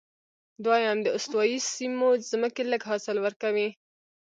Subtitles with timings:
[0.63, 3.69] دویم، د استوایي سیمو ځمکې لږ حاصل ورکوي.